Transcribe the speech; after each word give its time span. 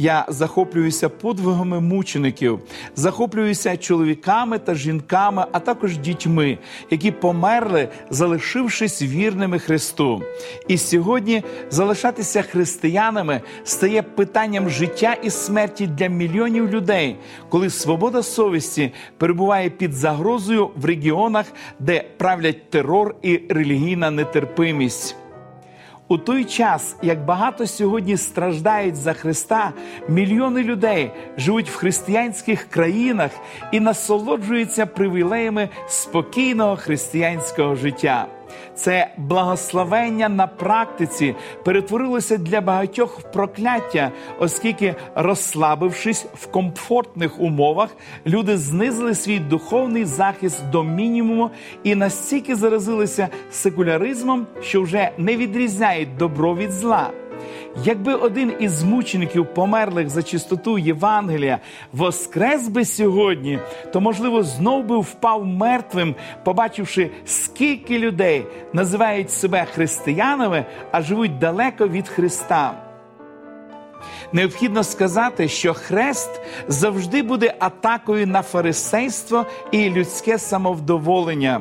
Я 0.00 0.24
захоплююся 0.28 1.08
подвигами 1.08 1.80
мучеників, 1.80 2.60
захоплююся 2.96 3.76
чоловіками 3.76 4.58
та 4.58 4.74
жінками, 4.74 5.44
а 5.52 5.60
також 5.60 5.98
дітьми, 5.98 6.58
які 6.90 7.10
померли, 7.10 7.88
залишившись 8.10 9.02
вірними 9.02 9.58
Христу. 9.58 10.22
І 10.68 10.78
сьогодні 10.78 11.42
залишатися 11.70 12.42
християнами 12.42 13.40
стає 13.64 14.02
питанням 14.02 14.70
життя 14.70 15.16
і 15.22 15.30
смерті 15.30 15.86
для 15.86 16.06
мільйонів 16.06 16.70
людей, 16.70 17.16
коли 17.48 17.70
свобода 17.70 18.22
совісті 18.22 18.92
перебуває 19.18 19.70
під 19.70 19.92
загрозою 19.92 20.70
в 20.76 20.84
регіонах, 20.84 21.46
де 21.78 22.04
правлять 22.16 22.70
терор 22.70 23.14
і 23.22 23.40
релігійна 23.48 24.10
нетерпимість. 24.10 25.16
У 26.10 26.18
той 26.18 26.44
час, 26.44 26.96
як 27.02 27.24
багато 27.24 27.66
сьогодні 27.66 28.16
страждають 28.16 28.96
за 28.96 29.12
Христа, 29.12 29.72
мільйони 30.08 30.62
людей 30.62 31.10
живуть 31.36 31.70
в 31.70 31.76
християнських 31.76 32.64
країнах 32.64 33.30
і 33.72 33.80
насолоджуються 33.80 34.86
привілеями 34.86 35.68
спокійного 35.88 36.76
християнського 36.76 37.74
життя. 37.74 38.26
Це 38.74 39.10
благословення 39.16 40.28
на 40.28 40.46
практиці 40.46 41.34
перетворилося 41.64 42.36
для 42.36 42.60
багатьох 42.60 43.20
в 43.20 43.22
прокляття, 43.22 44.12
оскільки, 44.38 44.94
розслабившись 45.14 46.26
в 46.34 46.46
комфортних 46.46 47.40
умовах, 47.40 47.96
люди 48.26 48.56
знизили 48.56 49.14
свій 49.14 49.38
духовний 49.38 50.04
захист 50.04 50.70
до 50.70 50.82
мінімуму 50.82 51.50
і 51.84 51.94
настільки 51.94 52.54
заразилися 52.56 53.28
секуляризмом, 53.50 54.46
що 54.62 54.82
вже 54.82 55.10
не 55.18 55.36
відрізняють 55.36 56.16
добро 56.16 56.56
від 56.56 56.72
зла. 56.72 57.10
Якби 57.84 58.14
один 58.14 58.52
із 58.60 58.82
мучеників 58.82 59.54
померлих 59.54 60.08
за 60.08 60.22
чистоту 60.22 60.78
Євангелія 60.78 61.58
воскрес 61.92 62.68
би 62.68 62.84
сьогодні, 62.84 63.58
то 63.92 64.00
можливо 64.00 64.42
знов 64.42 64.84
би 64.84 64.98
впав 64.98 65.46
мертвим, 65.46 66.14
побачивши, 66.44 67.10
скільки 67.24 67.98
людей 67.98 68.46
називають 68.72 69.30
себе 69.30 69.64
християнами, 69.64 70.64
а 70.90 71.02
живуть 71.02 71.38
далеко 71.38 71.88
від 71.88 72.08
Христа. 72.08 72.89
Необхідно 74.32 74.84
сказати, 74.84 75.48
що 75.48 75.74
хрест 75.74 76.40
завжди 76.68 77.22
буде 77.22 77.54
атакою 77.58 78.26
на 78.26 78.42
фарисейство 78.42 79.46
і 79.72 79.90
людське 79.90 80.38
самовдоволення. 80.38 81.60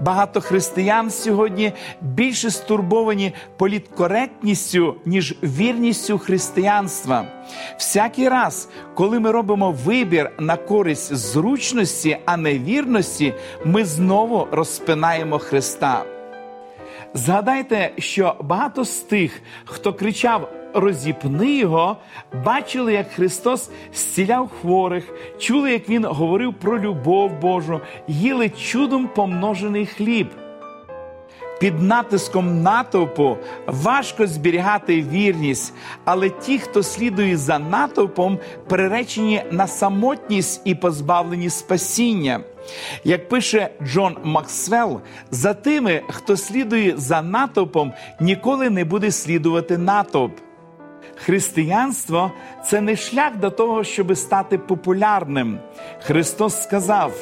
Багато 0.00 0.40
християн 0.40 1.10
сьогодні 1.10 1.72
більше 2.00 2.50
стурбовані 2.50 3.32
політкоректністю, 3.56 4.94
ніж 5.04 5.34
вірністю 5.42 6.18
християнства. 6.18 7.24
Всякий 7.78 8.28
раз, 8.28 8.68
коли 8.94 9.20
ми 9.20 9.30
робимо 9.30 9.76
вибір 9.84 10.30
на 10.38 10.56
користь 10.56 11.14
зручності, 11.14 12.18
а 12.24 12.36
не 12.36 12.58
вірності, 12.58 13.34
ми 13.64 13.84
знову 13.84 14.48
розпинаємо 14.50 15.38
Христа. 15.38 16.04
Згадайте, 17.14 17.92
що 17.98 18.36
багато 18.40 18.84
з 18.84 18.90
тих, 18.90 19.42
хто 19.64 19.94
кричав 19.94 20.48
розіпни 20.74 21.56
його, 21.56 21.96
бачили, 22.44 22.92
як 22.92 23.10
Христос 23.10 23.70
зціляв 23.94 24.50
хворих, 24.60 25.04
чули, 25.38 25.72
як 25.72 25.88
Він 25.88 26.04
говорив 26.04 26.54
про 26.54 26.80
любов 26.80 27.32
Божу, 27.40 27.80
їли 28.08 28.48
чудом 28.48 29.08
помножений 29.14 29.86
хліб. 29.86 30.28
Під 31.60 31.82
натиском 31.82 32.62
натовпу 32.62 33.36
важко 33.66 34.26
зберігати 34.26 35.02
вірність, 35.02 35.74
але 36.04 36.30
ті, 36.30 36.58
хто 36.58 36.82
слідує 36.82 37.36
за 37.36 37.58
натовпом, 37.58 38.38
приречені 38.68 39.42
на 39.50 39.66
самотність 39.66 40.60
і 40.64 40.74
позбавлені 40.74 41.50
спасіння. 41.50 42.40
Як 43.04 43.28
пише 43.28 43.70
Джон 43.82 44.16
Максвелл, 44.24 45.00
за 45.30 45.54
тими, 45.54 46.02
хто 46.08 46.36
слідує 46.36 46.94
за 46.96 47.22
натовпом, 47.22 47.92
ніколи 48.20 48.70
не 48.70 48.84
буде 48.84 49.10
слідувати 49.10 49.78
натовп. 49.78 50.32
Християнство 51.24 52.32
це 52.66 52.80
не 52.80 52.96
шлях 52.96 53.36
до 53.36 53.50
того, 53.50 53.84
щоб 53.84 54.16
стати 54.16 54.58
популярним. 54.58 55.58
Христос 56.02 56.62
сказав. 56.62 57.12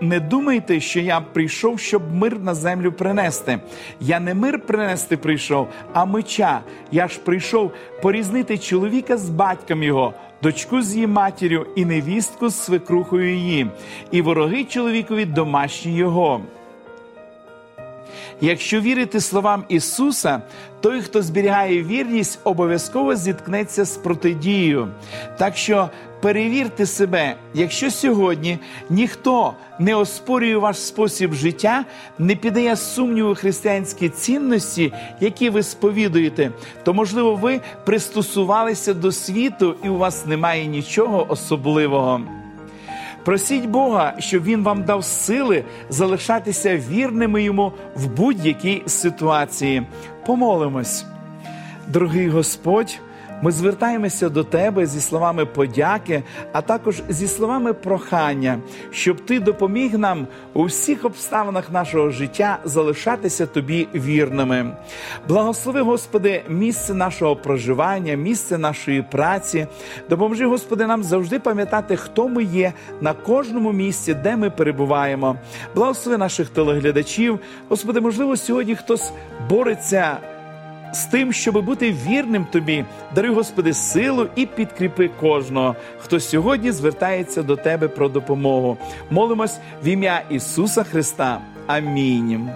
Не 0.00 0.20
думайте, 0.20 0.80
що 0.80 1.00
я 1.00 1.20
прийшов, 1.20 1.80
щоб 1.80 2.14
мир 2.14 2.38
на 2.38 2.54
землю 2.54 2.92
принести. 2.92 3.60
Я 4.00 4.20
не 4.20 4.34
мир 4.34 4.66
принести 4.66 5.16
прийшов, 5.16 5.68
а 5.92 6.04
меча. 6.04 6.60
Я 6.92 7.08
ж 7.08 7.20
прийшов 7.24 7.72
порізнити 8.02 8.58
чоловіка 8.58 9.16
з 9.16 9.30
батьком 9.30 9.82
його, 9.82 10.14
дочку 10.42 10.82
з 10.82 10.94
її 10.94 11.06
матір'ю 11.06 11.66
і 11.76 11.84
невістку 11.84 12.48
з 12.48 12.64
свекрухою 12.64 13.34
її, 13.34 13.66
і 14.10 14.22
вороги 14.22 14.64
чоловікові 14.64 15.24
домашні 15.24 15.96
його. 15.96 16.40
Якщо 18.40 18.80
вірити 18.80 19.20
словам 19.20 19.64
Ісуса, 19.68 20.42
той, 20.80 21.00
хто 21.00 21.22
зберігає 21.22 21.82
вірність, 21.82 22.38
обов'язково 22.44 23.14
зіткнеться 23.14 23.84
з 23.84 23.96
протидією. 23.96 24.88
Так 25.38 25.56
що 25.56 25.90
перевірте 26.20 26.86
себе, 26.86 27.36
якщо 27.54 27.90
сьогодні 27.90 28.58
ніхто 28.90 29.54
не 29.78 29.94
оспорює 29.94 30.56
ваш 30.56 30.76
спосіб 30.76 31.34
життя, 31.34 31.84
не 32.18 32.36
піддає 32.36 32.76
сумніву 32.76 33.34
християнські 33.34 34.08
цінності, 34.08 34.92
які 35.20 35.50
ви 35.50 35.62
сповідуєте, 35.62 36.50
то 36.84 36.94
можливо 36.94 37.34
ви 37.34 37.60
пристосувалися 37.84 38.94
до 38.94 39.12
світу 39.12 39.76
і 39.84 39.88
у 39.88 39.96
вас 39.96 40.26
немає 40.26 40.66
нічого 40.66 41.26
особливого. 41.28 42.20
Просіть 43.24 43.66
Бога, 43.66 44.14
щоб 44.18 44.44
Він 44.44 44.62
вам 44.62 44.84
дав 44.84 45.04
сили 45.04 45.64
залишатися 45.88 46.76
вірними 46.76 47.42
йому 47.42 47.72
в 47.94 48.06
будь-якій 48.06 48.82
ситуації. 48.86 49.82
Помолимось, 50.26 51.04
дорогий 51.88 52.28
Господь. 52.28 52.98
Ми 53.42 53.52
звертаємося 53.52 54.28
до 54.28 54.44
тебе 54.44 54.86
зі 54.86 55.00
словами 55.00 55.46
подяки, 55.46 56.22
а 56.52 56.62
також 56.62 57.02
зі 57.08 57.26
словами 57.26 57.72
прохання, 57.72 58.58
щоб 58.90 59.20
ти 59.20 59.40
допоміг 59.40 59.98
нам 59.98 60.26
у 60.52 60.64
всіх 60.64 61.04
обставинах 61.04 61.72
нашого 61.72 62.10
життя 62.10 62.58
залишатися 62.64 63.46
тобі 63.46 63.88
вірними. 63.94 64.76
Благослови, 65.28 65.80
Господи, 65.80 66.42
місце 66.48 66.94
нашого 66.94 67.36
проживання, 67.36 68.14
місце 68.14 68.58
нашої 68.58 69.02
праці. 69.02 69.66
Допоможи, 70.10 70.46
Господи, 70.46 70.86
нам 70.86 71.02
завжди 71.02 71.38
пам'ятати, 71.38 71.96
хто 71.96 72.28
ми 72.28 72.44
є 72.44 72.72
на 73.00 73.12
кожному 73.12 73.72
місці, 73.72 74.14
де 74.14 74.36
ми 74.36 74.50
перебуваємо. 74.50 75.36
Благослови 75.74 76.18
наших 76.18 76.48
телеглядачів. 76.48 77.38
Господи, 77.68 78.00
можливо, 78.00 78.36
сьогодні 78.36 78.76
хтось 78.76 79.12
бореться 79.50 80.18
з 80.92 81.04
тим, 81.04 81.32
щоб 81.32 81.64
бути 81.64 81.92
вірним 81.92 82.44
тобі, 82.44 82.84
даруй, 83.14 83.34
Господи, 83.34 83.74
силу 83.74 84.26
і 84.36 84.46
підкріпи 84.46 85.10
кожного, 85.20 85.76
хто 85.98 86.20
сьогодні 86.20 86.72
звертається 86.72 87.42
до 87.42 87.56
Тебе 87.56 87.88
про 87.88 88.08
допомогу. 88.08 88.76
Молимось 89.10 89.58
в 89.84 89.86
ім'я 89.86 90.22
Ісуса 90.30 90.84
Христа. 90.84 91.40
Амінь. 91.66 92.50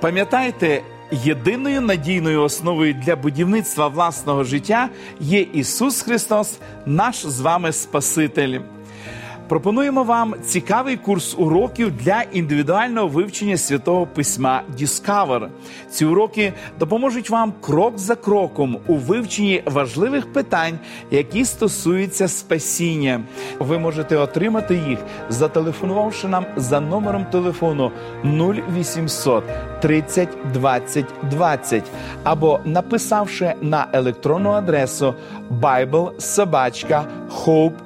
Пам'ятайте, 0.00 0.82
єдиною 1.10 1.80
надійною 1.80 2.42
основою 2.42 2.94
для 2.94 3.16
будівництва 3.16 3.88
власного 3.88 4.44
життя 4.44 4.88
є 5.20 5.40
Ісус 5.40 6.02
Христос, 6.02 6.58
наш 6.86 7.26
з 7.26 7.40
вами 7.40 7.72
Спаситель. 7.72 8.60
Пропонуємо 9.48 10.02
вам 10.02 10.34
цікавий 10.44 10.96
курс 10.96 11.34
уроків 11.38 11.96
для 11.96 12.22
індивідуального 12.32 13.08
вивчення 13.08 13.56
святого 13.56 14.06
письма 14.06 14.62
Discover. 14.80 15.48
Ці 15.90 16.04
уроки 16.04 16.52
допоможуть 16.78 17.30
вам 17.30 17.52
крок 17.60 17.98
за 17.98 18.14
кроком 18.14 18.78
у 18.86 18.94
вивченні 18.94 19.62
важливих 19.66 20.32
питань, 20.32 20.78
які 21.10 21.44
стосуються 21.44 22.28
спасіння. 22.28 23.20
Ви 23.58 23.78
можете 23.78 24.16
отримати 24.16 24.74
їх, 24.74 24.98
зателефонувавши 25.28 26.28
нам 26.28 26.46
за 26.56 26.80
номером 26.80 27.24
телефону 27.24 27.92
0800 28.24 29.44
30 29.80 30.28
20 30.52 31.04
20 31.30 31.84
або 32.24 32.60
написавши 32.64 33.54
на 33.60 33.86
електронну 33.92 34.50
адресу 34.50 35.14
biblesobachka.hope 35.60 37.85